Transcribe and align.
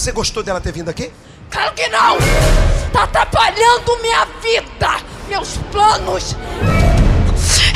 Você 0.00 0.12
gostou 0.12 0.42
dela 0.42 0.62
ter 0.62 0.72
vindo 0.72 0.88
aqui? 0.88 1.10
Claro 1.50 1.74
que 1.74 1.86
não! 1.88 2.16
Tá 2.90 3.02
atrapalhando 3.02 4.00
minha 4.00 4.24
vida, 4.40 4.96
meus 5.28 5.58
planos. 5.70 6.34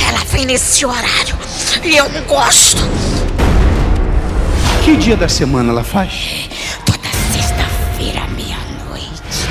Ela 0.08 0.24
vem 0.24 0.46
nesse 0.46 0.86
horário 0.86 1.36
e 1.84 1.94
eu 1.94 2.08
não 2.08 2.22
gosto. 2.22 2.80
Que 4.82 4.96
dia 4.96 5.18
da 5.18 5.28
semana 5.28 5.70
ela 5.70 5.84
faz? 5.84 6.48
Toda 6.86 7.10
sexta-feira, 7.30 8.26
meia-noite. 8.28 9.46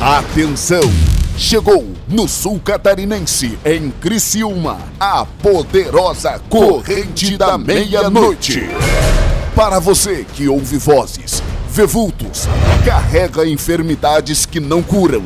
Atenção! 0.00 0.90
Chegou 1.36 1.86
no 2.08 2.26
sul 2.26 2.58
catarinense, 2.64 3.58
em 3.62 3.90
Criciúma, 3.90 4.78
a 4.98 5.26
poderosa 5.42 6.40
Corrente 6.48 7.36
da 7.36 7.58
Meia-Noite. 7.58 8.70
Para 9.58 9.80
você 9.80 10.24
que 10.34 10.48
ouve 10.48 10.78
vozes, 10.78 11.42
vê 11.68 11.84
vultos, 11.84 12.46
carrega 12.84 13.44
enfermidades 13.44 14.46
que 14.46 14.60
não 14.60 14.84
curam, 14.84 15.24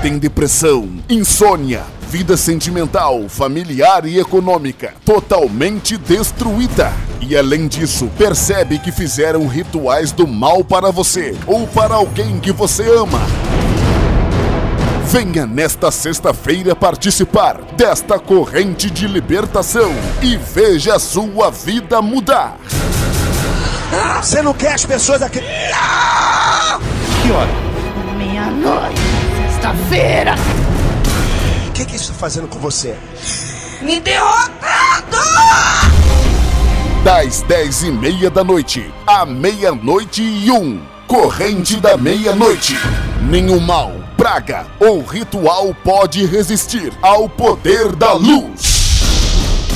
tem 0.00 0.18
depressão, 0.18 0.88
insônia, 1.10 1.82
vida 2.08 2.36
sentimental, 2.36 3.28
familiar 3.28 4.06
e 4.06 4.20
econômica 4.20 4.94
totalmente 5.04 5.96
destruída. 5.96 6.92
E 7.20 7.36
além 7.36 7.66
disso, 7.66 8.08
percebe 8.16 8.78
que 8.78 8.92
fizeram 8.92 9.48
rituais 9.48 10.12
do 10.12 10.28
mal 10.28 10.62
para 10.62 10.92
você 10.92 11.36
ou 11.44 11.66
para 11.66 11.96
alguém 11.96 12.38
que 12.38 12.52
você 12.52 12.84
ama. 12.84 13.18
Venha 15.06 15.44
nesta 15.44 15.90
sexta-feira 15.90 16.76
participar 16.76 17.60
desta 17.76 18.16
corrente 18.16 18.88
de 18.88 19.08
libertação 19.08 19.90
e 20.22 20.36
veja 20.36 21.00
sua 21.00 21.50
vida 21.50 22.00
mudar. 22.00 22.56
Você 24.20 24.40
não 24.40 24.54
quer 24.54 24.72
as 24.72 24.86
pessoas 24.86 25.20
aqui. 25.20 25.40
Que 25.40 27.30
hora? 27.30 27.50
Meia-noite, 28.16 29.00
sexta-feira. 29.50 30.34
O 31.68 31.72
que, 31.72 31.84
que 31.84 31.96
isso 31.96 32.12
está 32.12 32.14
fazendo 32.14 32.48
com 32.48 32.58
você? 32.58 32.96
Me 33.82 34.00
derrotando! 34.00 35.18
Das 37.04 37.42
dez 37.42 37.82
e 37.82 37.90
meia 37.90 38.30
da 38.30 38.42
noite 38.42 38.90
à 39.06 39.26
meia-noite 39.26 40.22
e 40.22 40.50
um. 40.50 40.80
Corrente 41.06 41.76
da 41.76 41.96
meia-noite. 41.96 42.78
Nenhum 43.28 43.60
mal, 43.60 43.92
praga 44.16 44.66
ou 44.80 45.02
ritual 45.02 45.74
pode 45.84 46.24
resistir 46.24 46.92
ao 47.02 47.28
poder 47.28 47.94
da 47.94 48.14
luz. 48.14 48.71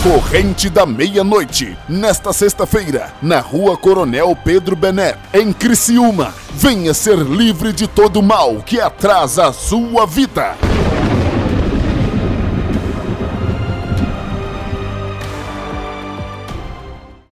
Corrente 0.06 0.70
da 0.70 0.86
Meia-Noite, 0.86 1.76
nesta 1.88 2.32
sexta-feira, 2.32 3.12
na 3.20 3.40
Rua 3.40 3.76
Coronel 3.76 4.38
Pedro 4.44 4.76
Bené, 4.76 5.16
em 5.34 5.52
Criciúma. 5.52 6.32
Venha 6.54 6.94
ser 6.94 7.18
livre 7.18 7.72
de 7.72 7.88
todo 7.88 8.22
mal 8.22 8.62
que 8.64 8.80
atrasa 8.80 9.48
a 9.48 9.52
sua 9.52 10.06
vida. 10.06 10.54